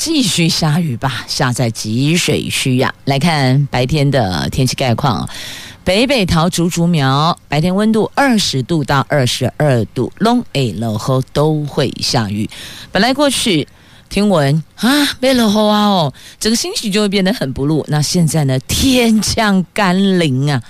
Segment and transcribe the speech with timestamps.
[0.00, 5.28] 继续下雨吧，下在集水区呀、来看白天的天气概况，
[5.84, 12.48] 北北桃竹竹苗白天温度二十度到二十二度，龙 A 落后都会下雨。
[12.90, 13.68] 本来过去
[14.08, 14.88] 听闻啊，
[15.20, 17.84] 没落后啊哦，整个心情就会变得很不露。
[17.88, 20.62] 那现在呢，天降甘霖啊。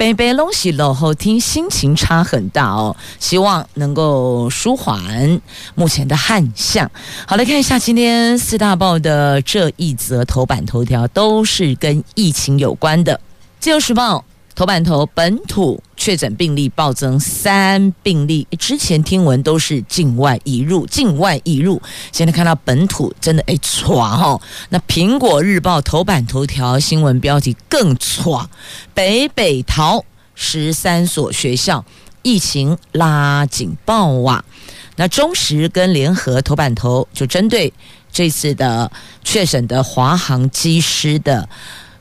[0.00, 5.38] 北北东西落后，听心情差很大哦，希望能够舒缓
[5.74, 6.90] 目前的旱象。
[7.26, 13.20] 好，来看一下今天四大报的这一则头版头条，都是跟疫情有关的。
[13.58, 14.24] 自由时报。
[14.52, 21.78] 头版头，本土确诊病例暴增三病例，之前听闻都是境外移入，境外移入，
[22.10, 28.46] 现在看到本土真的哎唰哈，那苹果日报头版头条新闻标题更唰，
[28.94, 30.02] 北北桃
[30.34, 31.84] 十三所学校
[32.22, 34.42] 疫情拉警报啊，
[34.96, 37.70] 那中时跟联合头版头就针对
[38.10, 38.90] 这次的
[39.22, 41.46] 确诊的华航机师的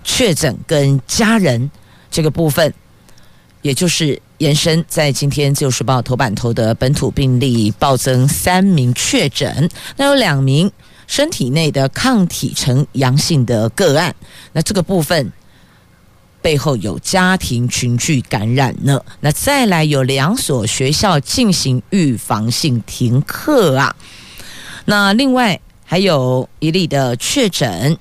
[0.06, 1.70] 确诊跟家人。
[2.12, 2.74] 这个部分，
[3.62, 10.72] 也就是延伸在今天《旧时报》头版头的本土病例暴增三名确诊，那有两名
[11.08, 14.16] 身体内的抗体呈阳性的个案，
[14.54, 15.32] 那这个部分
[16.42, 19.04] 背后有家庭群聚感染呢。
[19.20, 23.96] 那再来有两所学校进行预防性停课啊，
[24.86, 27.98] 那另外还有一例的确诊，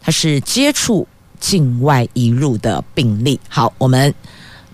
[0.00, 1.06] 他是接触。
[1.40, 4.14] 境外移入的病例，好，我们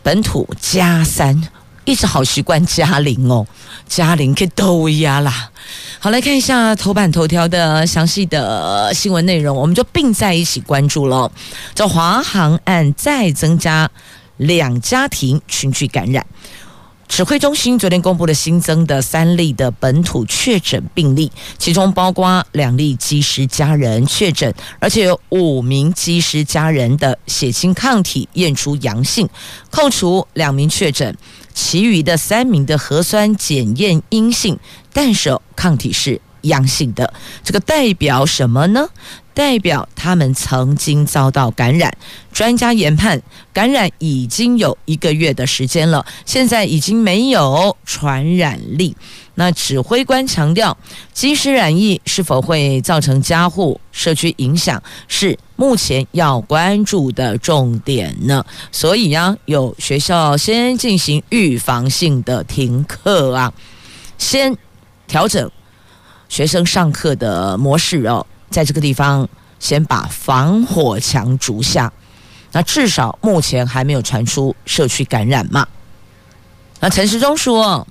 [0.06, 1.36] 本土加三，
[1.84, 3.44] 一直好习惯加零哦，
[3.88, 5.50] 加零可以都压啦。
[5.98, 11.28] 好，来看一下头版头条的详细的新闻内容，我们就并在一起关注喽。
[11.74, 13.90] 这华航案再增加
[14.36, 16.24] 两家庭群聚感染。
[17.08, 29.26] 指挥中心昨天公布了新增的三例的本土确诊病例，其中包括两例机师家人确诊，而且有五名机师家人的血清抗体验出阳性，
[29.70, 31.16] 扣除两名确诊，
[31.54, 34.58] 其余的三名的核酸检验阴性，
[34.92, 37.12] 但是抗体是阳性的，
[37.44, 38.88] 这个代表什么呢？
[39.34, 41.94] 代表他们曾经遭到感染，
[42.32, 43.20] 专家研判
[43.52, 48.96] 感染已经有一个月的时间了，现在已经没有传染力。
[49.34, 50.74] 那指挥官强调，
[51.12, 58.42] 机师染疫是否会造成家户社区影响，是目前要关注的重点呢。
[58.72, 63.52] 所以呀，有学校先进行预防性的停课啊，
[64.16, 64.56] 先
[65.06, 65.50] 调整
[66.28, 68.26] 学生上课的模式哦。
[68.50, 69.28] 在这个地方，
[69.58, 71.92] 先把防火墙筑下。
[72.52, 75.66] 那至少目前还没有传出社区感染嘛？
[76.80, 77.86] 那陈时中说，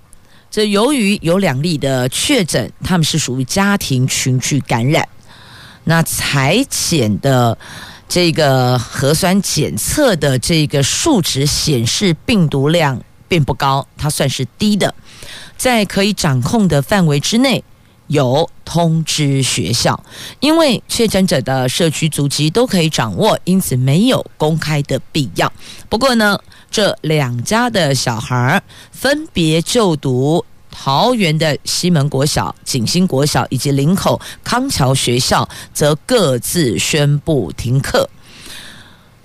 [0.50, 5.07] 这由于有两例的确诊，他们是属于家庭群聚感染。
[5.84, 7.56] 那采检的
[8.07, 14.96] 这个核酸检测的这个数值显示病毒量并不高，它算是低的，
[15.57, 17.63] 在可以掌控的范围之内。
[18.07, 20.03] 有通知学校，
[20.39, 25.51] 因为确诊者的社区足迹都可以掌握，因此没有公开的必要。
[25.89, 26.39] 不过呢，
[26.69, 28.61] 这两家的小孩
[28.91, 38.09] 分别就读桃园的西门国小、景兴国小以及林口康桥学校，则各自宣布停课。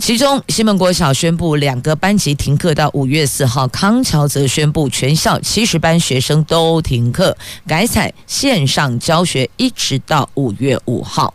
[0.00, 11.34] 其中，西门国小宣布两个班级停课到五月四号，康桥则宣布全校七十班学生都停课，改采线上教学，一直到五月五号。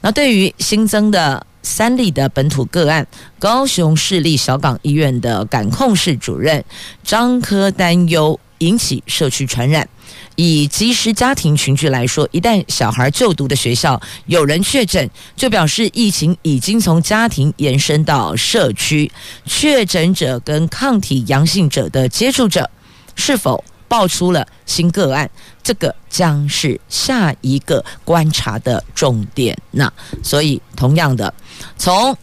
[0.00, 3.06] 那对于新增的三例的本土个案，
[3.38, 6.64] 高雄市立小港医院的感控室主任
[7.02, 9.86] 张科担忧引起社区传染。
[10.36, 19.10] 以机师家庭群聚来说，一旦小孩就读的学校有人确诊，就表示疫情已经从家庭延伸到社区。
[19.44, 22.68] 确诊者跟抗体阳性者的接触者
[23.14, 25.30] 是否爆出了新个案，
[25.62, 29.56] 这个将是下一个观察的重点。
[29.70, 31.32] 那所以，同样的，
[31.76, 32.16] 从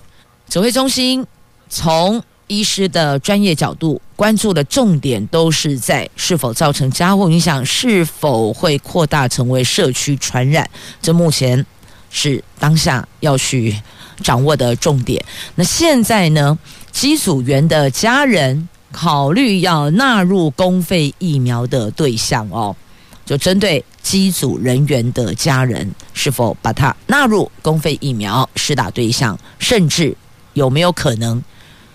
[0.50, 1.26] 指挥中心，
[1.70, 10.70] 从医师的专业角度关注的重点都是在是否造成家户影响，是否会扩大成为社区传染。
[11.02, 11.66] 这目前
[12.12, 13.76] 是当下要去
[14.22, 15.26] 掌握的重点。
[15.56, 16.56] 那现在呢，
[16.92, 22.76] 机组员的家人考虑要纳入公费疫苗的对象哦，
[23.26, 30.16] 就针对机组人员的家人是否把它纳入公费疫苗施打对象，甚至
[30.54, 31.44] 有没有可能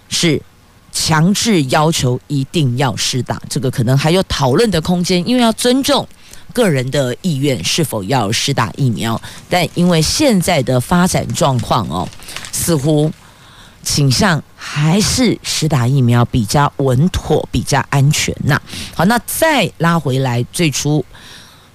[0.08, 0.42] 是
[0.98, 6.08] 强制要求一定要施打，这个可能还有讨论的空间，因为要尊重
[6.54, 9.20] 个人的意愿是否要施打疫苗。
[9.50, 12.08] 但因为现在的发展状况哦，
[12.50, 13.12] 似乎
[13.82, 18.58] 倾向还是施打疫苗比较稳妥、比较安全呐。
[18.94, 21.04] 好，那再拉回来，最初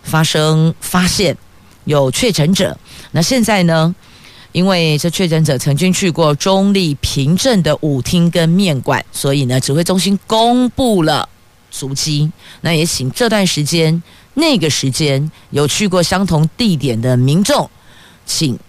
[0.01, 1.37] 发生发现
[1.85, 2.75] 有确诊者，
[3.11, 3.93] 那现在呢？
[4.51, 11.27] 因为这确诊者曾经去过中坜平镇的舞厅跟面馆，所以呢，指挥中心公布了
[11.69, 12.29] 足迹。
[12.59, 14.03] 那也请这段时间、
[14.33, 17.69] 那个时间有去过相同地点的民众，
[18.25, 18.59] 请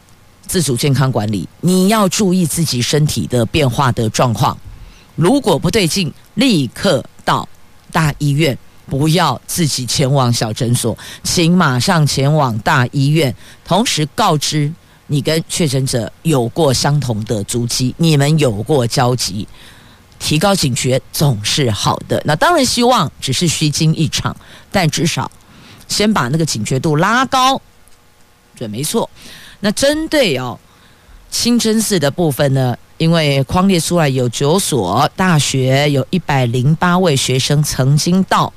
[0.46, 1.48] 自主健康管理。
[1.60, 4.56] 你要注意自己身体的变化的状况。
[5.16, 7.48] 如果不对劲，立刻到
[7.90, 8.56] 大医院，
[8.86, 13.34] 不要自己前往小诊所，请马上前往大医院，
[13.64, 14.72] 同时告知。
[15.12, 19.46] 你跟确诊者有过相同的足迹，你们有过交集，
[20.18, 22.18] 提高警觉总是好的。
[22.24, 24.34] 那当然希望只是虚惊一场，
[24.70, 25.30] 但至少
[25.86, 27.60] 先把那个警觉度拉高，
[28.56, 29.10] 准没错。
[29.60, 30.58] 那针对哦
[31.30, 38.50] 清真寺的部分呢，因为框列出来有九所大学，有一百零八位学生曾经到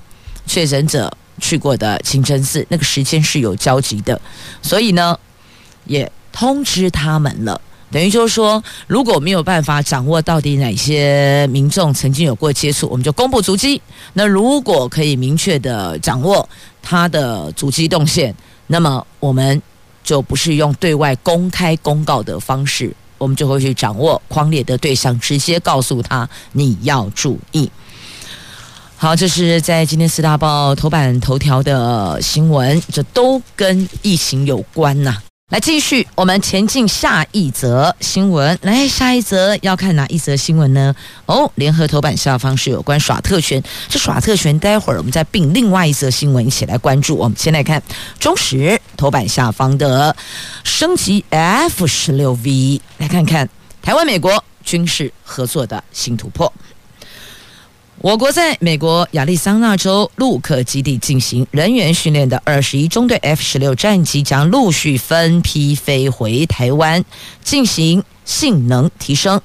[0.47, 4.21] 确诊者去过的清真寺，那个时间是有交集的，
[4.61, 5.19] 所以呢
[5.83, 6.09] 也。
[6.35, 7.59] 通知他们了，
[7.89, 13.81] 等于就是说，如果没有办法掌握到底哪些民众曾经有过接触，我们就公布足迹。
[14.11, 16.47] 那如果可以明确的掌握
[16.81, 18.35] 他的足迹动线，
[18.67, 19.61] 那么我们
[20.03, 27.71] 就不是用对外公开公告的方式，我们就会去掌握框列的对象，直接告诉他你要注意。
[28.97, 35.15] 好，这是在今天四大报头版头条的新闻，这都跟疫情有关呐、
[35.51, 38.57] 来继续，我们前进下一则新闻。
[38.63, 40.93] 来，下一则要看哪一则新闻呢？
[41.27, 43.61] 哦，联合头版下方是有关耍特权。
[43.87, 47.15] 这耍特权，待会儿我们再并另外一则新闻一起来关注。
[47.15, 47.81] 我们先来看
[48.19, 50.15] 中时头版下方的
[50.63, 53.47] 升级 F 十六 V，来看看
[53.83, 56.51] 台湾美国军事合作的新突破。
[58.05, 67.03] 我国在美国亚利桑那州陆克基地进行人员训练的二十一中队 F 十六战机将陆续分批飞回台湾
[67.43, 69.41] 进行性能提升。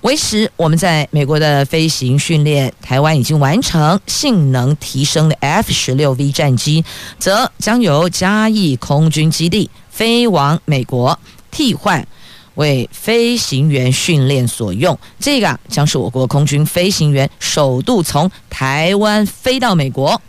[0.00, 6.82] 为时我们在美国的飞行训练，台湾已经完成性能提升的 F 十六 V 战机，
[7.18, 11.18] 则将由嘉义空军基地飞往美国
[11.50, 12.08] 替换。
[12.54, 20.20] 为飞行员训练所用，这个将是我国空军飞行员首度从台湾飞到美国，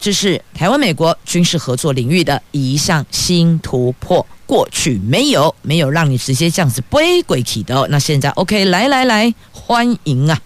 [0.00, 4.24] 这是台湾美国军事合作领域的一项新突破。
[4.46, 7.86] 过去没有，没有让你直接这样子飞过去的。
[7.90, 10.40] 那现在 OK，来来来，欢迎啊！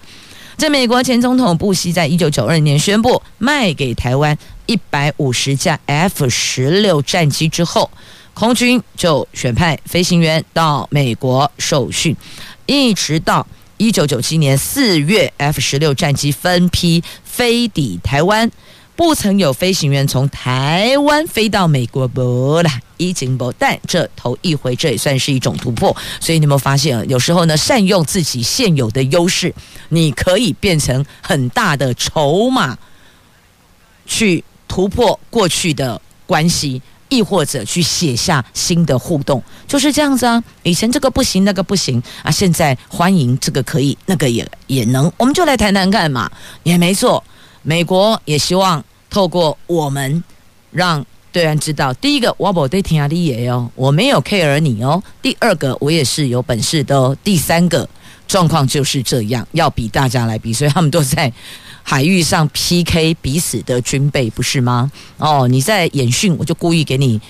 [0.56, 4.36] 在美国前总统布希在一九九二年宣布卖给台湾
[4.66, 7.88] 一百五十架 F 十六战机之后。
[8.34, 12.16] 空军就选派飞行员到美国受训，
[12.66, 13.46] 一直到
[13.76, 18.50] 一九九七年四月，F 十六战机分批飞抵台湾，
[18.96, 25.94] 不曾有飞行员从台湾飞到美国不啦，已经不，但这头一回，这也算是一种突破。
[26.18, 29.54] 所以你有没有发现，有时候呢，善用自己现有的优势，
[29.90, 32.78] 你可以变成很大的筹码，
[34.06, 36.80] 去突破过去的关系。
[37.12, 40.42] 亦或者去写下新的互动，就是这样子啊。
[40.62, 46.30] 以前这个不行，那个不行啊，现在欢迎这个可以，那个也也能，我们就来谈谈看嘛，
[46.62, 47.22] 也没错。
[47.60, 50.24] 美国也希望透过我们
[50.70, 55.02] 让对岸知道，第一个我不对天涯的也哦，我没有 care 你哦。
[55.20, 57.14] 第二个我也是有本事的哦。
[57.22, 57.86] 第三个
[58.26, 61.30] 状况就是这样，要比大家来比，所以他们都在。
[61.82, 64.90] 海域上 PK 彼此的军备，不是吗？
[65.18, 67.20] 哦，你在演训，我就故意给你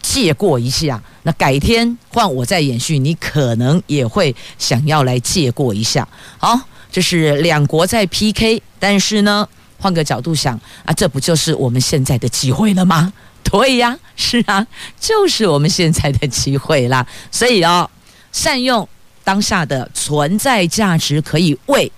[0.00, 1.02] 借过一下。
[1.22, 6.06] 那改天换我在演训，你可能也会想要来借过一下。
[6.38, 6.60] 好，
[6.92, 9.48] 这是两国在 PK，但是呢，
[9.78, 13.12] 换个角度想啊，这不就是我们现在的机会了吗？
[13.42, 14.66] 对呀，是啊，
[15.00, 17.06] 就是我们现在的机会啦。
[17.30, 17.88] 所以哦，
[18.30, 18.88] 善用
[19.24, 21.90] 当下的存在价值，可以为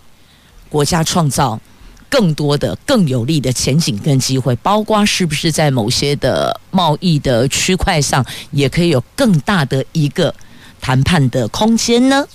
[0.71, 1.61] 国家创造。
[2.09, 10.35] 更多的、更有利的前景跟机会，包括是不是在某些的贸易的区块上，也可以有更大的一个
[10.81, 12.27] 谈判的空间呢？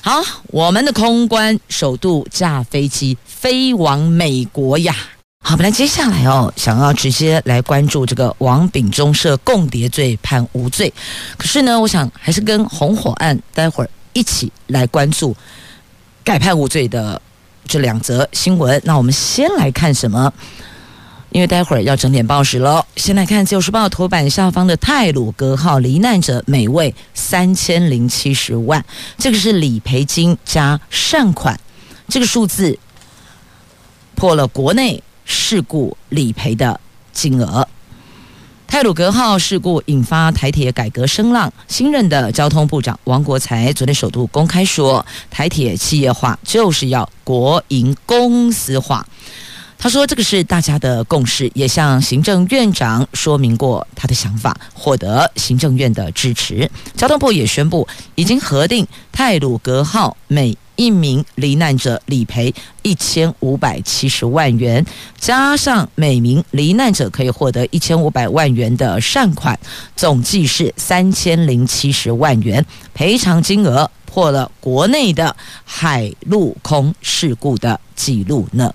[0.00, 4.94] 好，我们的空官首度驾飞机飞往美国呀！
[5.44, 10.92] 好，本来接下来哦，想要直接来关注这个王炳忠涉共谍罪判无罪，
[11.36, 15.36] 可是呢，我想还是跟红火案待会儿一起来关注
[16.24, 17.20] 改判无罪的
[17.72, 18.78] 这两则新闻。
[18.84, 20.30] 那我们先来看什么？
[21.30, 28.84] 因为待会儿要整点报时喽，先来看《自由时报》头版下方的泰鲁格号罹难者每位三千零七十万，
[29.16, 31.58] 这个是理赔金加善款，
[32.08, 32.78] 这个数字
[34.14, 36.78] 破了国内事故理赔的
[37.10, 37.66] 金额。
[38.72, 49.06] 泰鲁阁号事故引发台铁改革声浪，新任的交通部长王国材昨天首度公开说，台铁企业化就是要国营公司化。
[49.76, 56.70] 他说：“这个是大家的共识，也向行政院长说明过他的想法，获得行政院的支持。
[56.96, 64.84] 交通部也宣布，已经核定泰鲁阁号每一名罹难者理赔一千五百七十万元，
[65.16, 69.56] 加上每名罹难者可以获得一千五百万元的善款，
[69.94, 78.74] 总计是三千零七十万元，赔偿金额破了国内的海陆空事故的记录呢。”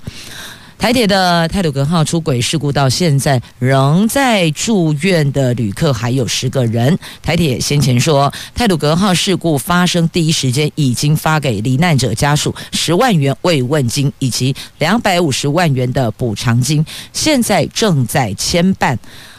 [0.78, 6.98] 台铁的泰鲁格号出轨事故到现在仍在住院的旅客还有十个人。
[7.22, 18.98] 台铁先前说，泰鲁格号事故发生第一时间已经发给罹难者家属十万元慰问金以及两百五十万元的补偿金，现在正在签办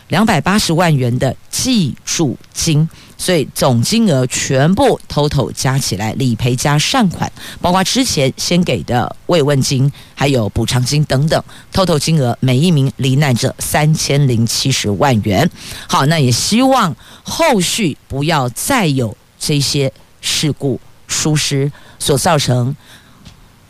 [0.08, 2.88] 两百八十万元的记住金。
[3.20, 7.28] 所以总金额全部 total 加起来，理赔加善款，
[7.60, 11.42] 包括之前先给的慰问金，还有补偿金等等
[11.74, 15.50] ，total 金额每一名罹难者三千零七十万元。
[15.88, 22.76] 好，那也希望后续不要再有这些事故疏失所造成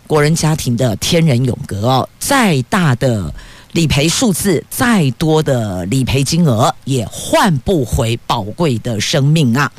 [0.06, 3.32] 国人家庭的天人永隔哦，再大的。
[3.78, 9.70] 理赔数字再多的理赔金额也换不回宝贵的生命啊！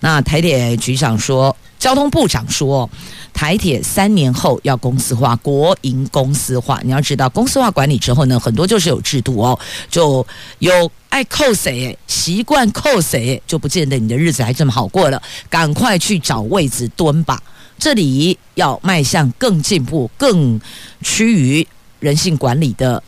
[0.00, 2.90] 那台铁局长说，交通部长说，
[3.32, 6.78] 台铁三年后要公司化，国营公司化。
[6.84, 10.26] 你要知道，公司化管理之后呢，很多就是有制度哦，就
[10.58, 15.22] 有爱扣谁，习惯扣谁，就不见得你的日子还这么好过了。
[15.48, 17.42] 赶快去找位子蹲吧，
[17.78, 20.60] 这里要迈向更进步、更
[21.00, 21.66] 趋于
[21.98, 23.02] 人性管理的。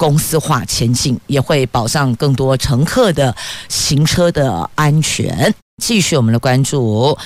[0.00, 3.36] 公司化前进也会保障更多乘客的
[3.68, 5.54] 行车的安全。
[5.82, 7.18] 继续我们的关注，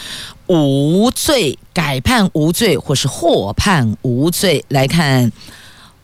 [0.48, 4.64] 无罪改判无罪，或是获判无罪。
[4.66, 5.30] 来看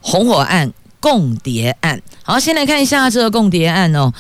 [0.01, 2.01] 红火案、共谍案。
[2.23, 4.13] 好，先来看一下这个共谍案哦。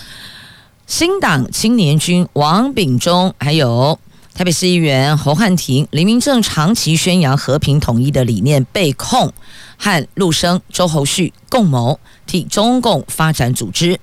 [0.88, 3.96] 新党青年军王炳忠，还有
[4.34, 9.32] 台北市议员侯汉廷、林明正，长期宣扬和平统一的理念，被控
[9.80, 11.98] 和陆生周侯旭共谋。
[12.26, 13.98] 替中共发展组织，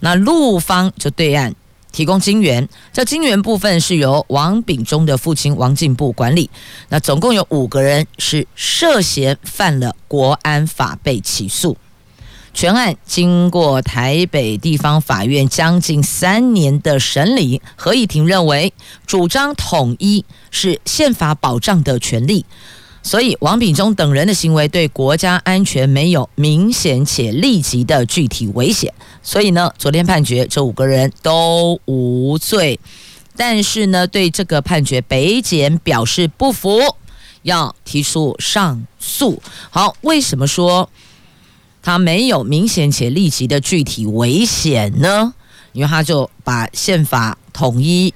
[0.00, 1.54] 那陆方就对岸
[1.90, 6.50] 提供金援，这金援部分是由王炳忠的父亲王进部管理。
[6.90, 11.78] 那总共有五个人是涉嫌犯了国安法被起诉。
[12.52, 18.74] 全案经过台北地方法院将近三年的审理，合议庭认为
[19.06, 22.44] 主张统一是宪法保障的权利。
[23.02, 28.92] 所以，王炳忠等人的行为对国家安全没有明显且立即的具体危险，
[29.22, 32.78] 所以呢，昨天判决这五个人都无罪。
[33.36, 36.78] 但是呢，对这个判决，北检表示不服，
[37.42, 39.42] 要提出上诉。
[39.70, 40.90] 好，为什么说
[41.82, 45.32] 他没有明显且立即的具体危险呢？
[45.72, 48.12] 因为他就把宪法统一。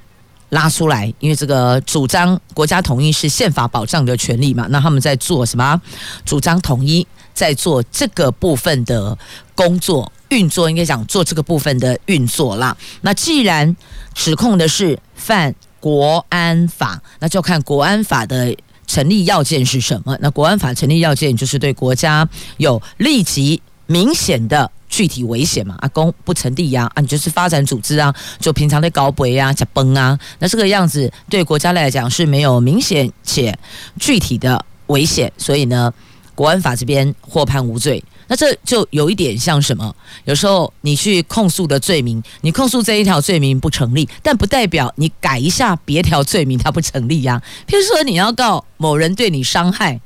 [0.54, 5.80] 拉出来，因为这个主张国家统一是宪法保障的权利嘛，那他们在做什么？
[6.24, 9.18] 主张统一，在做这个部分的
[9.54, 12.76] 工作运作，应该讲做这个部分的运作啦。
[13.02, 13.76] 那既然
[14.14, 18.56] 指控的是犯国安法，那就看国安法的
[18.86, 20.16] 成立要件是什么。
[20.20, 24.70] 那国安法成立要件就是对国家有立即明显的。
[24.86, 25.74] 具体危险嘛？
[25.80, 33.58] 阿公不成立呀，啊，你就是发展组织啊，就平常在搞鬼啊、假崩啊，那这个样子对国家来讲是没有明显且
[33.98, 35.92] 具体的危险，所以呢，
[36.36, 38.00] 国安法这边获判无罪。
[38.28, 39.92] 那这就有一点像什么？
[40.26, 47.42] 有时候你去控诉的罪名，你控诉这一条罪名不成立，但不代表你改一下别条罪名它不成立呀。
[47.66, 50.00] 譬如说你要告某人对你伤害，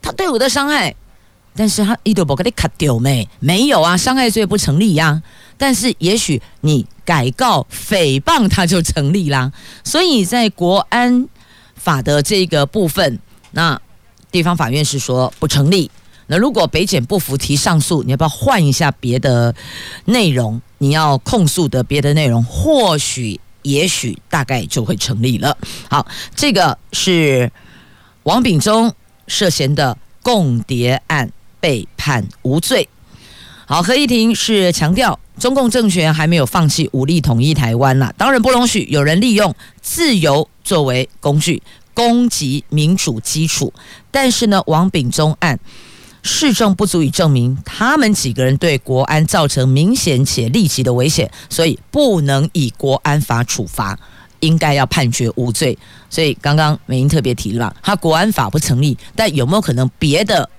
[0.00, 0.94] 他对我的伤害。
[1.58, 3.28] 但是他伊都不给你卡掉没？
[3.40, 5.22] 没有啊，伤害罪不成立呀、啊。
[5.56, 9.52] 但是也许你改告诽谤，他就成立啦。
[9.82, 11.26] 所以在国安
[11.74, 13.18] 法的这个部分，
[13.50, 13.80] 那
[14.30, 15.90] 地方法院是说不成立。
[16.28, 19.52] 那如果北检不服提上诉，你要不要换一下别的
[20.04, 20.62] 内容？
[20.78, 25.58] 你要控诉的别的内容，或许、也许、大概就会成立了。
[25.90, 27.50] 好，这个是
[28.22, 28.94] 王炳忠
[29.26, 32.88] 涉嫌的共谍案被判无罪。
[33.66, 41.62] 好，合议庭是强调，中共政权还没有放弃武力统一台湾呐，当然不容许有人利用自由作为工具
[41.94, 43.72] 攻击民主基础。
[44.10, 45.58] 但是呢，王炳忠案。
[46.20, 53.98] 事证不足以证明他们几个人对国安造成明显且立即的危险，所以不能以国安法处罚，
[54.40, 55.78] 应该要判决无罪。
[56.10, 60.50] 所以刚刚美英特别提了，他国安法不成立，但有没有可能别的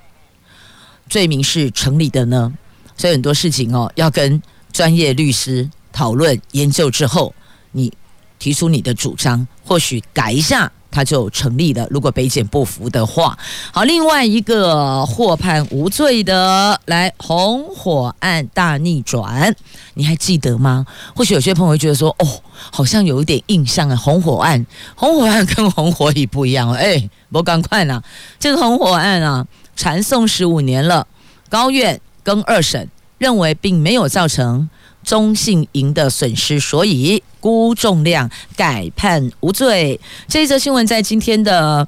[1.09, 2.53] 罪名是成立的呢？
[2.95, 7.33] 所以很多事情哦，要跟专业律师讨论研究之后，
[7.71, 7.91] 你
[8.37, 10.71] 提出你的主张，或许改一下。
[10.91, 11.85] 他就成立了。
[11.91, 13.37] 如果北检不服的话，
[13.71, 19.55] 好，另外一个获判无罪的，来红火案大逆转，
[19.93, 20.83] 你还记得吗？
[21.15, 22.25] 或许有些朋友会觉得说，哦，
[22.71, 23.95] 好像有一点印象啊。
[23.95, 26.73] 红火案，红火案跟红火蚁不一样哦。
[26.73, 28.01] 哎，不赶快呢，
[28.39, 29.45] 这个红火案啊，
[29.79, 31.07] 传讼十五年了，
[31.47, 34.69] 高院跟二审认为并没有造成。
[35.01, 39.97] 中信营的损失，所以辜仲谅改判无罪。
[40.27, 41.87] 这一则新闻在今天的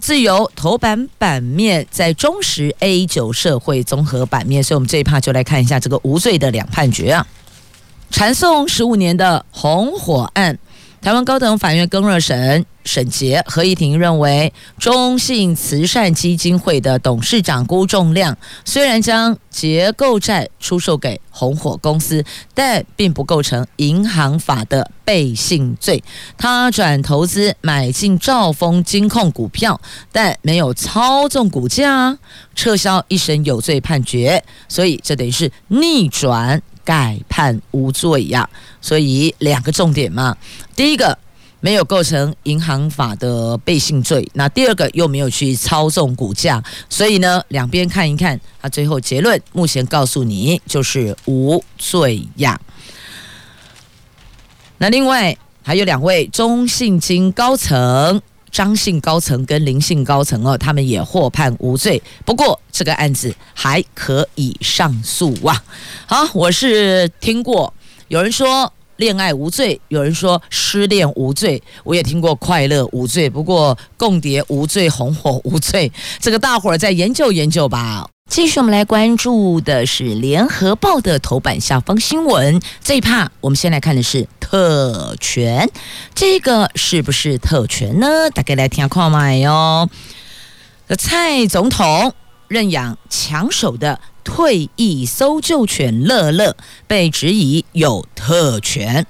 [0.00, 7.24] 自由头版版面，在中时 A 九社会综合版面，所以我们这一趴就来看一下这个无罪的两判决啊。
[8.10, 10.58] 传讼十五年的红火案，
[11.00, 12.66] 台湾高等法院更二审。
[12.84, 22.24] 审结合议庭认为，中信慈善基金会的董事长辜仲亮虽然将结构债出售给红火公司，
[22.54, 26.02] 但并不构成银行法的背信罪。
[26.38, 29.78] 他转投资买进兆丰金控股票，
[30.10, 32.16] 但没有操纵股价，
[32.54, 38.48] 撤销一审有罪判决，所以这等于是逆转改判无罪呀。
[38.80, 40.34] 所以两个重点嘛，
[40.74, 41.18] 第一个。
[41.60, 52.60] 没有构成银行法的背信罪，那第二个又没有去操纵股价，所以呢，两边看一看，他最后结论目前告诉你就是无罪呀。
[54.76, 65.62] 那另外还有两位中信金高层，张姓高层跟林姓高层哦，他们也获判无罪，不过这个案子还可以上诉哇。
[66.06, 67.72] 好，我是听过
[68.08, 68.72] 有人说。
[68.98, 78.08] 恋爱无罪，有人说失恋无罪，我也听过快乐无罪，不过共谍无罪，红火无罪，这个大伙儿再研究研究吧。
[78.28, 82.60] 继续，我们来关注的是联合报的头版下方新闻。
[82.84, 85.70] 这一趴，我们先来看的是特权，
[86.14, 88.30] 这个是不是特权呢？
[88.34, 89.88] 大家来听下看麦哟。
[90.98, 92.12] 蔡总统
[92.48, 93.98] 认养抢手的。
[94.24, 96.54] 退役搜救犬乐乐
[96.86, 99.06] 被质疑有特权，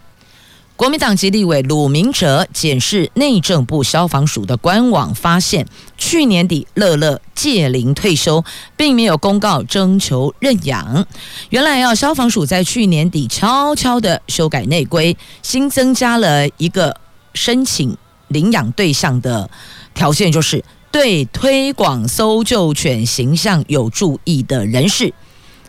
[0.77, 5.67] 国民党籍立委鲁明哲检视内政部消防署的官网，发现
[5.99, 8.43] 去年底乐乐届龄退休，
[8.77, 11.07] 并没有公告征求认养。
[11.51, 16.97] 原来啊，消防署在去年底悄悄地修改内规，新增加了一个
[17.35, 17.95] 申请
[18.29, 19.51] 领养对象的
[19.93, 20.65] 条件，就是。
[20.91, 25.13] 对推广搜救犬形象有注意的人士，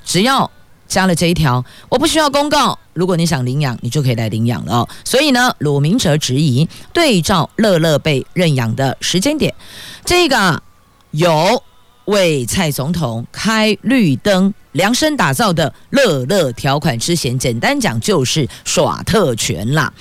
[0.06, 0.50] 只要
[0.90, 2.78] 加了这一条，我不需要公告。
[2.94, 4.86] 如果你想领养，你就可以来领养了。
[5.06, 9.54] 所以呢，鲁明哲质疑对照乐乐被认养的时间点，
[10.04, 10.62] 这个
[11.12, 11.64] 有
[12.10, 14.54] 为蔡总统开绿灯。
[14.74, 19.92] 量身打造的乐乐条款之嫌，简单讲就是耍特权啦。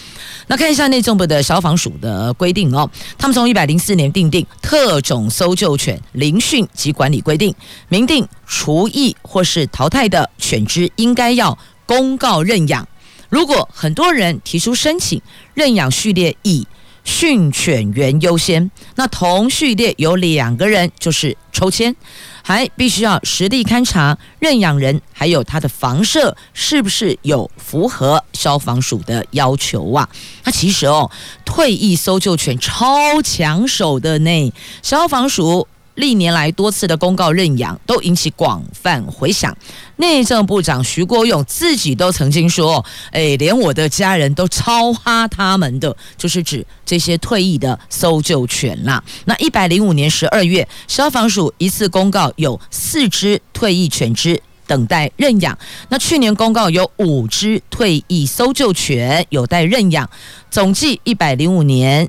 [0.47, 7.53] 那看一下内政部的消防署的规定哦，他们从一百零四年订定特种搜救犬遴训及管理规定，
[7.89, 12.87] 明定除役或是淘汰的犬只应该要公告认养。
[13.31, 15.21] 如果很多人提出申请
[15.55, 16.67] 认养序列以
[17.05, 21.95] 训犬员优先，那同序列有两个人就是抽签。
[22.41, 30.09] 还必须要实地勘察认养人，还有他的房舍是不是有符合消防署的要求啊？
[30.45, 31.11] 那其实哦，
[31.45, 39.55] 退役搜救犬超抢手的呢，消防署历年来多次的公告认养都引起广泛回响。
[39.97, 54.41] 内政部长徐国勇自己都曾经说：“哎，连我的家人都超哈他们的，就是指这些退役的搜救犬啦。”那一百零五年十二月，消防署一次公告有四只退役犬只。
[54.69, 55.59] 等待认养。
[55.89, 60.11] 那去年公告有五只退役搜救犬有待认养，
[60.51, 62.07] 总计一百零五年，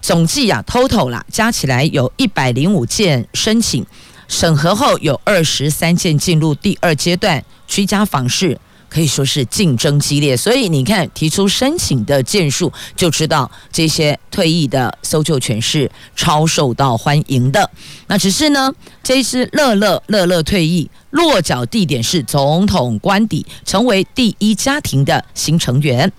[0.00, 3.84] 总计啊，total 啦，加起来有一百零五件申请，
[4.28, 8.58] 审核后有二十三件进入第二阶段居家访视。
[8.90, 17.70] 可以说是竞争激烈，所以你看提出申请的件数，就知道这些退役的搜救犬是超受到欢迎的。
[18.08, 18.72] 那只是呢，
[19.02, 26.12] 这一只乐乐乐乐退役，落脚地点是总统官邸，成为第一家庭的新成员。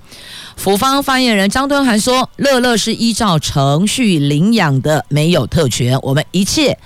[0.55, 6.77] 府方发言人张敦涵说：“乐乐是依照程序领养的，没有特权，我们一切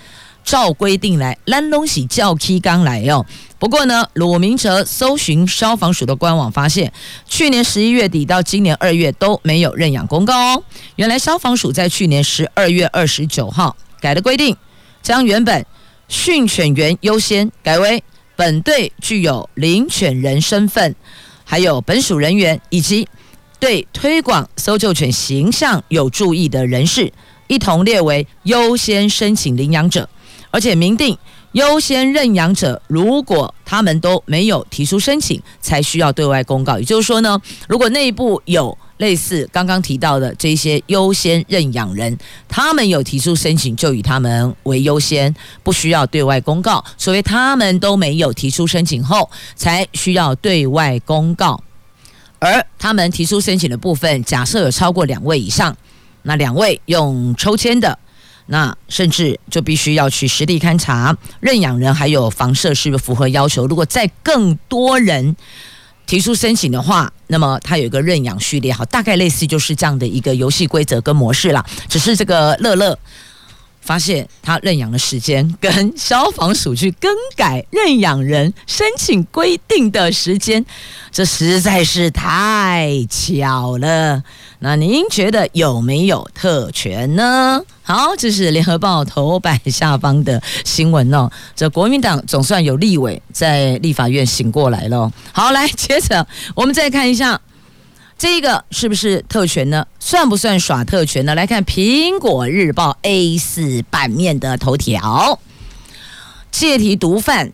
[0.46, 3.26] 照规定来，拦东西叫 K 刚来哟。”
[3.58, 6.94] 不过呢，鲁明哲搜寻消防署的官网发现，
[7.28, 10.64] 去年十一月底到今年二月都没有认养公告哦。
[10.98, 14.56] 原来消防署在去年十二月二十九号改了规定，
[15.02, 15.66] 将原本
[16.08, 18.04] 训犬员优先改为
[18.36, 20.94] 本队具有领犬人身份，
[21.44, 23.08] 还有本署人员以及
[23.58, 27.12] 对推广搜救犬形象有注意的人士，
[27.48, 30.08] 一同列为优先申请领养者，
[30.56, 31.18] 而且明定。
[31.52, 36.78] 优先认养者，如果他们都没有提出申请，才需要对外公告。
[36.78, 46.84] 也就是说呢，如果内部有类似刚刚提到的这些优先认养人，他们有提出申请，就以他们为优先，不需要对外公告。
[46.98, 51.62] 所以他们都没有提出申请后，才需要对外公告。
[52.40, 55.76] 而他们提出申请的部分，假设有超过两位以上，
[56.24, 57.98] 那两位用抽签的。
[58.48, 63.66] 那甚至就必须要去实地勘查认养人还有房舍是不是符合要求。
[63.68, 65.36] 如果再更多人
[66.06, 71.66] 提出申请的话，那么它有一个认养序列，好，大概类似就是这样的一个游戏规则跟模式啦。
[71.90, 72.98] 只是这个乐乐。
[73.86, 80.66] 发现他认养的时间跟消防署去更改认养人申请规定的时间，
[81.12, 84.24] 这实在是太巧了。
[84.60, 87.62] 那您觉得有没有特权呢？
[87.84, 91.30] 好，这是联合报头版下方的新闻哦。
[91.56, 95.12] 这国民党总算有立委在立法院醒过来了。
[95.32, 97.40] 好，来接着我们再看一下。
[98.18, 99.86] 这个是不是特权呢？
[100.00, 101.36] 算不算耍特权呢？
[101.36, 105.40] 来看《苹果日报》A4 版面的头条：
[106.50, 107.52] 借题毒贩，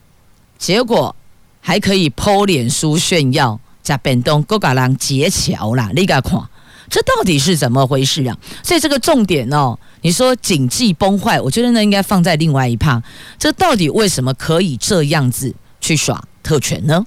[0.60, 1.16] 结果
[1.62, 5.90] 还可以剖脸书炫耀，加变动各家人结桥啦！
[5.96, 6.40] 你个看，
[6.88, 8.38] 这到底是怎么回事啊？
[8.62, 13.02] 所以这个重点哦，你说警纪崩坏，我觉得呢应该放在另外一趴。
[13.40, 17.04] 这到底为什么可以这样子去耍特权呢？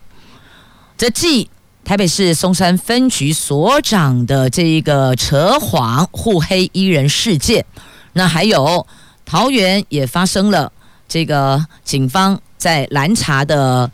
[0.99, 1.49] 这既
[1.85, 7.67] 台北市松山分局所长的这一个扯谎互黑衣人事件，
[8.15, 8.87] 那还有
[9.27, 10.73] 桃园也发生了
[11.07, 13.91] 这个警方在拦查的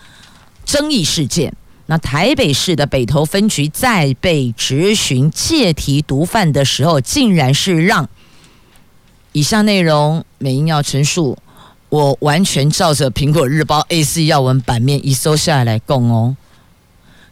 [0.65, 1.53] 争议事件。
[1.87, 8.09] 那台北市的北投分局在被质询借题毒贩的时候，竟然是让
[9.33, 11.37] 以下内容美英要陈述，
[11.89, 16.37] 我完全照着苹果日报 A4 要闻版面一搜下来供哦。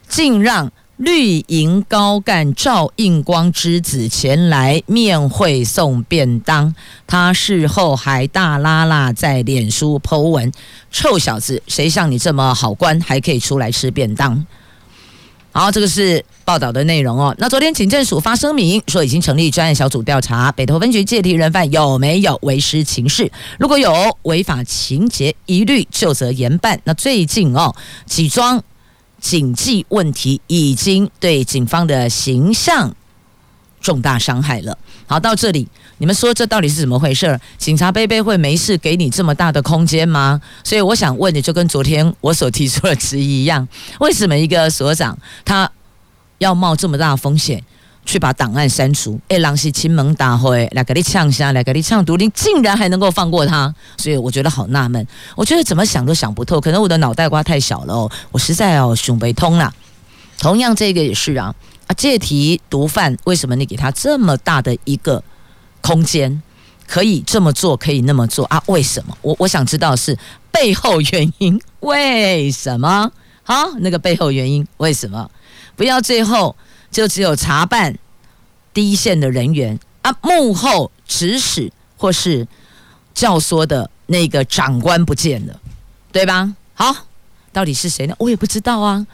[0.08, 6.74] 竟让绿营高干赵应光之子前来面会送便当，
[7.06, 10.50] 他事后还大拉拉在脸书 po 文
[10.90, 14.44] ：“臭小子，谁像你这么好官，还可以出来吃便当？”
[15.52, 17.34] 好，这个是报道的内容哦。
[17.38, 26.80] 那昨天警政署发声明说，已经成立专案小组调查北投分局借题人犯有没有违师情事，如果有违法情节，一律就责严办。
[26.82, 28.62] 那最近哦，几桩。
[29.20, 32.94] 谨记问题已经对警方的形象
[33.80, 34.76] 重大伤害了。
[35.06, 35.66] 好，到这里，
[35.98, 37.38] 你们说这到底是怎么回事？
[37.56, 40.40] 警察贝贝会没事给你这么大的空间吗？
[40.62, 43.66] 所以我想问的，就跟昨天我所提出的质疑一样，
[44.00, 45.70] 为什么一个所长他
[46.38, 47.62] 要冒这么大的风险？
[48.08, 59.70] 去把档案删除，哎，狼是亲门大会来给你呛声，来给你呛毒，你竟然还能够放过他，所以我觉得好纳闷，我觉得怎么想都想不透，可能我的脑袋瓜太小了哦，我实在要想不通了。
[60.38, 61.54] 同样这个也是啊，
[61.86, 65.22] 啊，借题毒贩，为什么你给他这么大的一个
[65.82, 66.42] 空间，
[66.86, 68.62] 可以这么做，可以那么做啊？
[68.68, 69.14] 为什么？
[69.20, 70.16] 我我想知道是
[70.50, 73.12] 背后原因，为什么？
[73.42, 75.30] 好，那个背后原因为什么？
[75.76, 76.56] 不要最后。
[76.90, 77.96] 就只有查办
[78.72, 82.46] 第一线的人员啊，幕后指使或是
[83.14, 85.60] 教唆的那个长官不见了，
[86.12, 86.54] 对吧？
[86.74, 86.94] 好，
[87.52, 88.14] 到底是谁呢？
[88.18, 89.06] 我也不知道啊，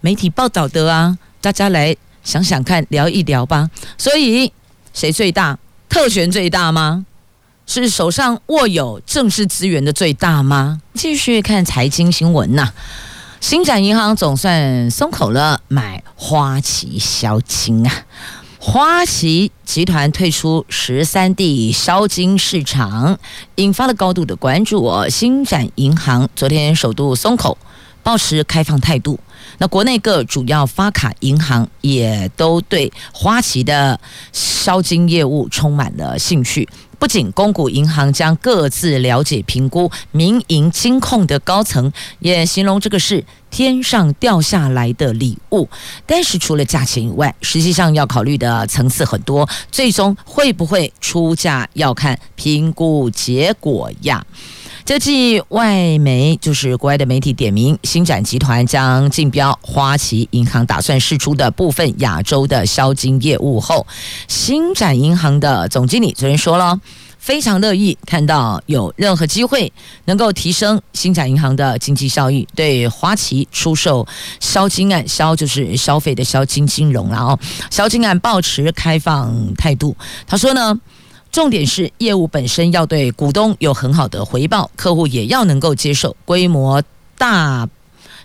[0.00, 3.70] 媒体报道的啊，大家来想想看，聊一聊吧。
[3.98, 4.52] 所以
[4.94, 5.58] 谁最大？
[5.88, 7.04] 特权最大吗？
[7.66, 10.80] 是手上握有政治资源的最大吗？
[10.94, 12.72] 继续看财经新闻呐、
[13.40, 17.92] 星展银行总算松口了，买花旗消金啊。
[18.58, 23.18] 花旗集团退出十三地销金市场，
[23.54, 24.84] 引发了高度的关注。
[24.84, 27.56] 哦，星展银行昨天首度松口，
[28.02, 29.18] 保持开放态度。
[29.60, 34.00] 那国内各主要发卡银行也都对花旗的
[34.32, 36.66] 销金业务充满了兴趣。
[36.98, 45.68] 不仅公股银行将各自了解评估民营金控的高层，也形容这个是天上掉下来的礼物。
[46.06, 54.24] 但是除了价钱以外，实际上要考虑的层次很多，最终会不会出价要看评估结果呀。
[54.90, 63.86] 这继外媒就是国外的媒体点名，星展集团将竞标花旗银行打算释出的部分亚洲的消金业务后，
[64.26, 66.80] 星展银行的总经理昨天说了，
[67.20, 69.72] 非常乐意看到有任何机会
[70.06, 74.04] 能够提升星展银行的经济效益，对花旗出售
[74.40, 77.38] 消金案，消就是消费的消金金融了哦，
[77.70, 79.96] 消金案抱持开放态度。
[80.26, 80.80] 他说呢。
[81.32, 86.16] 重点是业务本身要对股东有很好的回报，客户也要能够接受。
[86.24, 86.82] 规模
[87.16, 87.68] 大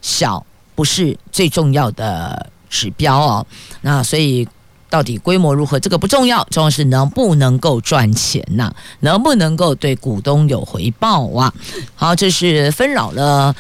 [0.02, 3.46] 小不是最重要的指标哦。
[3.82, 4.48] 那所以
[4.90, 11.54] 到底规模如何，这个不重要，重要是能不能够赚钱呐、能不能够对股东有回报啊？
[11.96, 13.56] 好，这是纷扰了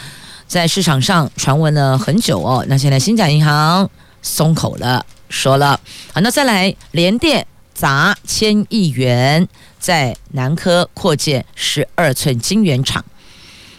[0.48, 2.66] 在市场上传闻了很久哦。
[2.68, 3.88] 那现在新展银行
[4.24, 5.80] 松口了，说了
[6.14, 7.46] 好，那再来联电。
[7.76, 13.04] 砸千亿元在南科扩建十二寸晶圆厂，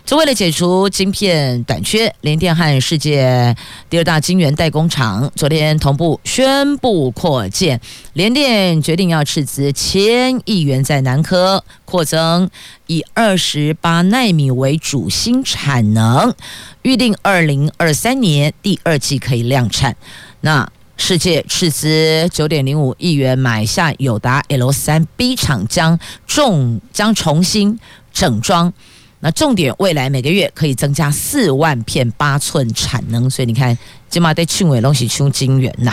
[0.04, 3.56] 这为了解除晶片短缺，联电和世界
[3.88, 7.80] 第二大晶圆代工厂昨天同步宣布扩建。
[8.12, 12.48] 联电决定要斥资千亿元在南科扩增，
[12.86, 16.34] 以二十八奈米为主芯产能，
[16.82, 19.96] 预定二零二三年第二季可以量产。
[20.42, 27.78] 那世界斥资九点零五亿元买下友达 L 三 B 厂，将重将重新
[28.12, 28.72] 整装。
[29.20, 33.28] 那重点，未来每个月可以增加四万片八寸产能。
[33.30, 33.76] 所以你看，
[34.10, 35.92] 起码得去尾东西出晶圆呐。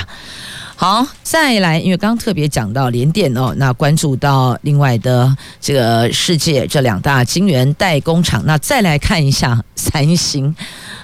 [0.75, 10.53] 好，再来，因为刚刚特别讲到联电哦，那关注到另外的这个世界这两大晶圆代工厂，那再来看一下三星。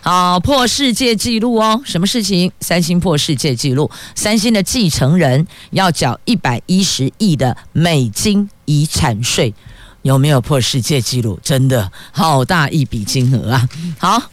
[0.02, 1.82] 好，破世界纪录哦！
[1.86, 2.52] 什么事情？
[2.62, 9.54] 三星破世界纪录，三星的继承人要缴一百一十亿的美金遗产税，
[10.04, 11.38] 有没有破世界纪录？
[11.44, 13.70] 真的好大一笔金额啊！
[13.98, 14.24] 好，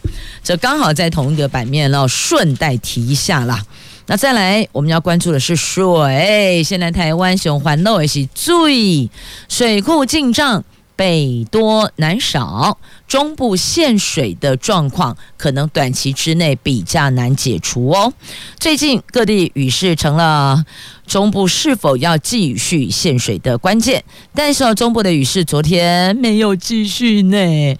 [0.41, 3.61] 这刚好在同一个版面哦，顺带提一下啦。
[4.09, 6.63] 那再来，我们要关注的是水。
[6.63, 9.09] 现在台湾循环漏也是最
[9.49, 10.63] 水库进账。
[10.97, 18.11] 北多南少，中部限水的状况可能短期之内比较难解除哦。
[18.59, 20.65] 最近各地雨势成了
[21.05, 27.77] 中部是否要继续限水的关键，但是中部的雨势昨天没有继续呢。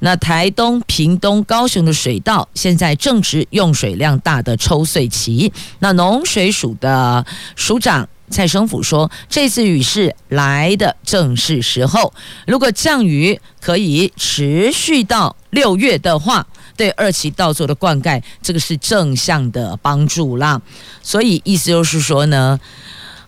[0.00, 7.24] 那台东、屏东、高雄的水道现在正值用水量大的抽穗期，那农水署的
[7.56, 8.08] 署长。
[8.30, 12.12] 蔡生辅说：“这次雨势来的正是时候，
[12.46, 20.60] 如果降雨可以持续到六月的话，对二期稻作的灌溉，这个是正向的帮助啦。
[21.02, 22.60] 所以意思就是说呢，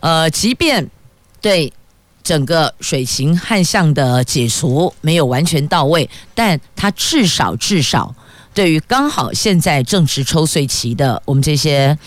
[0.00, 0.88] 呃，即便
[1.40, 1.72] 对
[2.22, 8.14] 整个水情旱象的解除没有完全到位，但它至少至少
[8.52, 11.98] 对于刚好现在正值抽穗期的我们这些。”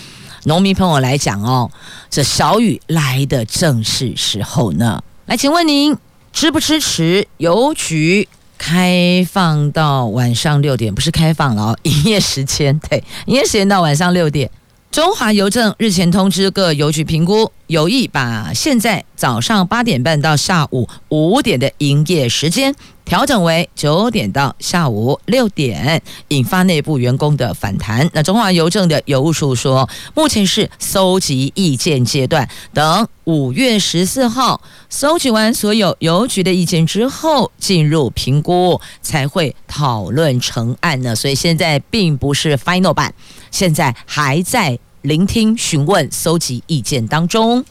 [0.46, 1.72] 农民朋友来讲哦，
[2.10, 5.02] 这小雨来的正是时候呢。
[5.26, 5.98] 来，请问您
[6.32, 8.28] 支不支持邮局
[8.58, 10.94] 开放到晚上六点？
[10.94, 14.50] 不是开放了哦，营业时间对，营业时间到晚上六点。
[14.92, 28.10] 中华邮政日前通知各邮局评估，有意把现在早上八点半到下午五点的营业时间调整为九点到下午六点，引发内部员工的反弹。
[28.14, 41.16] 那中华邮政的邮务处说，目前是搜集意见阶段，等五月十四号搜集完所有邮局的意见之后，进入评估才会讨论成案呢。
[41.16, 43.14] 所以现在并不是 final 版。
[43.52, 47.64] 现在还在聆听、询问、搜集意见当中。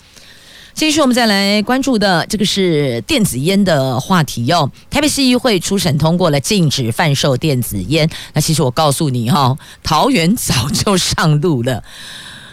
[0.75, 4.71] 继续，我们再来关注的这个是电子烟的话题哟。
[4.91, 8.09] 台北市议会初审通过了禁止贩售电子烟。
[8.33, 11.85] 那其实我告诉你哈，桃园早就上路了，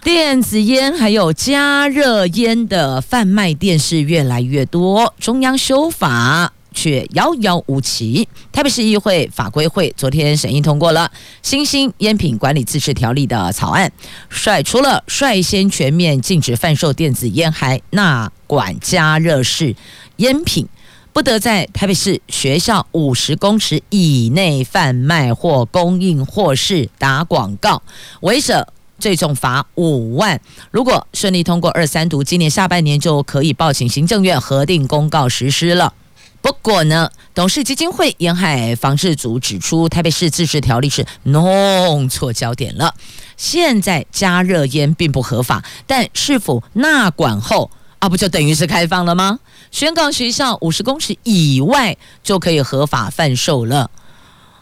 [0.04, 5.14] 电子烟还有加热烟的贩卖店是越来越多。
[5.20, 6.54] 中央修法。
[6.74, 8.28] 却遥遥无期。
[8.52, 13.92] 台北市议会法规会昨天审议通过了新兴烟品管理自治条例的草案，
[14.30, 19.76] 率除了率先全面禁止贩售电子烟，还纳管加热式
[20.18, 20.68] 烟品
[21.12, 27.82] 不得在台北市学校五十公尺以内贩卖或供应或是打广告，
[28.22, 30.40] 违者最重罚五万。
[30.72, 35.94] 如果顺利通过二三读，今年下半年就可以报请行政院核定公告实施了。
[36.42, 42.96] 不过呢，董事基金会沿海防治组指出，台北市自治条例是弄错焦点了。
[43.36, 49.40] 现在加热烟并不合法，但是否纳管后啊，不就等于是开放了吗？
[49.72, 53.92] 宣告学校五十公尺以外就可以合法贩售了。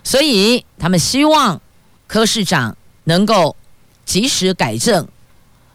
[0.03, 1.61] 所以他们希望
[2.07, 3.55] 柯市长能够
[4.05, 5.07] 及时改正。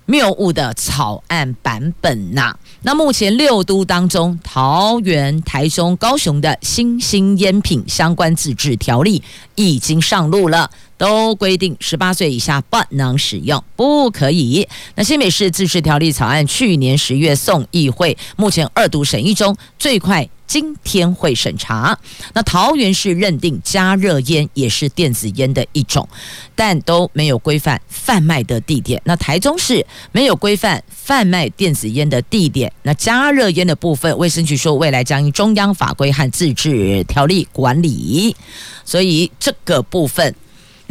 [0.05, 9.23] 谬误的草案版本呐、那目前六都当中，桃园、台中、高雄的新兴烟品相关自治条例
[9.55, 10.69] 已经上路了。
[11.03, 14.69] 都规定十八岁以下不能使用，不可以。
[14.95, 21.99] 那新北市自治条例草案去年十月送议会，目前二读审议中，最快今天会审查。
[22.35, 26.09] 那桃园市认定加热烟也是电子烟的一种，
[26.55, 29.03] 但都没有规范贩卖的地点。
[29.05, 32.73] 那台中市没有规范贩卖电子烟的地点。
[32.85, 38.37] 那加热烟的部分，卫生局说未来将以中央法规和自治条例管理，
[38.85, 40.33] 所以这个部分。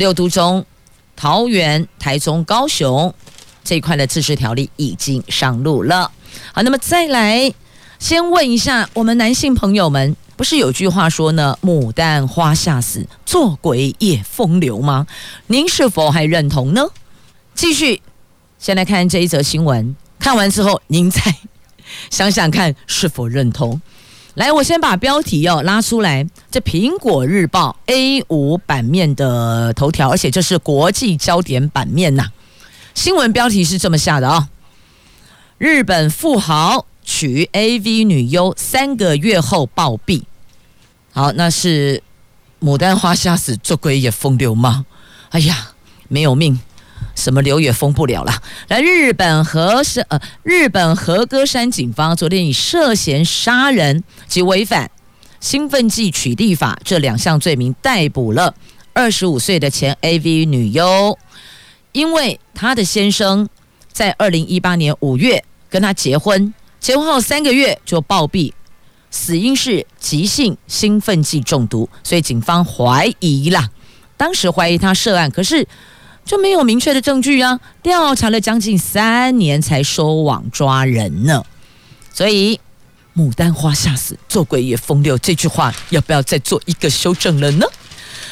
[0.02, 0.66] 六都中，
[1.16, 3.14] 桃园、台中、高雄
[3.64, 6.12] 这一块的自治条例已经上路了。
[6.52, 7.54] 好，那么再来
[8.00, 15.06] 先问一下我们男性朋友们，不是有句话说呢，“牡丹花下死，做鬼也风流”吗？
[15.46, 16.82] 您是否还认同呢？
[17.54, 18.02] 继续，
[18.58, 21.22] 先来看这一则新闻，看完之后您再
[22.10, 23.80] 想想看是否认同。
[24.36, 26.26] 来，我先把标题要拉出来。
[26.50, 32.30] 这《苹果日报》A 五版面的头条，而且这是国际焦点版面呐。
[32.96, 34.48] 新闻标题是这么下的啊、哦：
[35.58, 40.24] 日本富豪娶 AV 女优三个月后暴毙。
[41.12, 42.02] 好，那是
[42.62, 44.86] 牡丹花下死，做鬼也风流吗？
[45.32, 45.72] 哎呀，
[46.08, 46.58] 没有命。
[47.16, 48.34] 什么流也封不了了。
[48.68, 54.90] 来，日本和山呃，日本和歌山警方昨天以涉嫌杀人及违反
[55.40, 58.54] 兴奋剂取缔法这两项罪名逮捕了
[58.94, 61.18] 二十五岁的前 AV 女优，
[61.92, 63.48] 因为她的先生
[63.92, 68.54] 在二零一八年五月跟她结婚，结婚后三个月就暴毙，
[69.10, 73.70] 死因是急性兴奋剂中毒，所以警方怀疑啦，
[74.18, 75.68] 当时怀疑他涉案，可是。
[76.24, 77.60] 就没有明确的证据啊！
[77.84, 81.44] 调查了将近三年才收网抓人呢，
[82.14, 82.60] 所以
[83.16, 87.66] “牡丹花下死，做鬼也风流”这句话要不要再做一个修正了呢？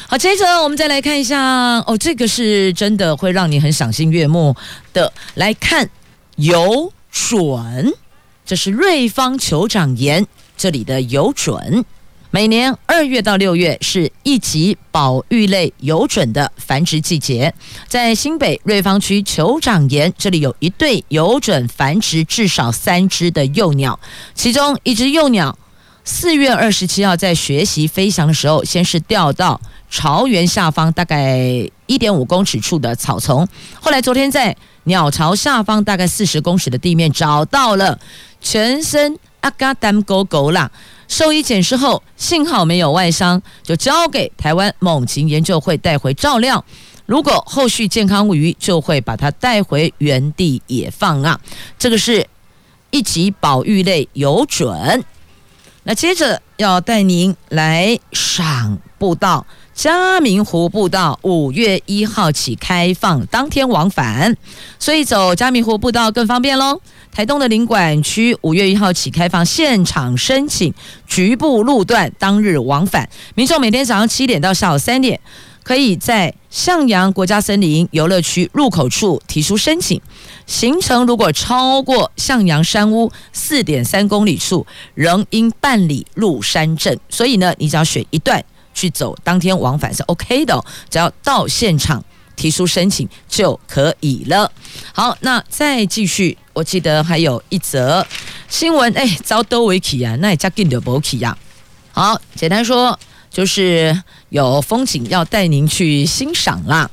[0.08, 1.40] 好，接着我们再来看一下
[1.86, 4.56] 哦，这个是真的会让你很赏心悦目
[4.92, 5.12] 的。
[5.34, 5.88] 来看
[6.36, 7.92] 有准，
[8.46, 10.26] 这是瑞芳酋长岩
[10.56, 11.84] 这里的有准。
[12.32, 17.52] 每年二月到六月是一级保育类有准的繁殖季节，
[17.88, 23.98] 在新北瑞芳区酋长岩这里有一对有准繁殖至少三只的幼鸟，
[24.32, 25.58] 其中一只幼鸟
[26.04, 31.36] 四月二十七号在学习飞翔的时候，先是掉到巢园下方大概
[31.86, 33.44] 一点五公尺处的草丛，
[33.80, 37.98] 后来昨天在鸟巢下方大概四十公尺的地面找到了
[38.40, 40.70] 全身阿嘎丹狗狗啦。
[41.10, 46.64] 兽医检视后，幸好没有外伤，就交给台湾猛禽研究会带回照料。
[47.04, 51.40] 如果后续健康无虞，就会把它带回原地野放啊。
[51.76, 52.24] 这个是
[52.92, 55.04] 一级保育类有准。
[55.82, 59.44] 那接着要带您来赏步道。
[59.80, 64.36] 嘉明湖步道五月一号起开放，当天往返，
[64.78, 66.82] 所以走嘉明湖步道更方便喽。
[67.10, 70.74] 台东的林管区五月一号起开放现场申请
[71.06, 75.18] 局部路段当日往返，民众每天早上七点到下午三点，
[75.62, 79.98] 可以在向阳国家森林游乐区入口处提出申请。
[80.46, 86.94] 行程如果超过向阳山屋四点三公里处，仍应办理入山证。
[87.08, 88.44] 所以呢，你只要选一段。
[88.80, 92.02] 去走当天往返是 OK 的，只要到现场
[92.34, 94.50] 提出申请就可以了。
[94.94, 98.06] 好，那再继续，我记得还有一则
[98.48, 101.36] 新闻，哎，遭都维起啊，那也叫 g i 博起呀。
[101.92, 102.98] 好，简单说
[103.30, 106.90] 就是有风景要带您去欣赏啦。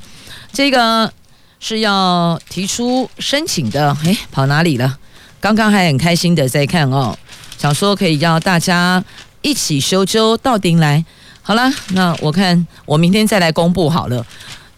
[0.52, 1.14] 这个
[1.62, 4.98] 是要提出申请的，哎，跑哪里了？
[5.40, 7.18] 刚刚还很开心的在看哦，
[7.58, 9.02] 想说可以要大家
[9.42, 11.06] 一起修舟到顶来。
[11.48, 14.28] 好了，那我看我明天再来公布好了。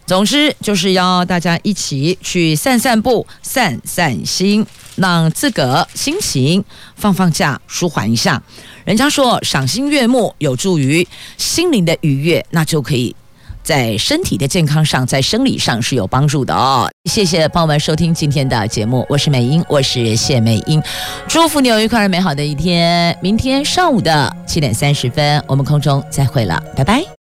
[0.06, 4.64] 总之就是要大家一起去散散步、散散心，
[4.96, 6.64] 让自个心情
[6.96, 8.40] 放放假、舒缓一下。
[8.86, 11.08] 人家说赏心悦目有助于
[11.38, 13.16] 心灵的愉悦，那就可以
[13.70, 16.90] 在身体的健康上、在生理上是有帮助的哦。
[17.08, 20.82] 谢谢朋友们收听今天的节目，我是美英，我是谢美英，
[21.28, 23.16] 祝福你有愉快而美好的一天。
[23.22, 27.10] 明天上午的七点三十分，我们空中再会了，拜拜。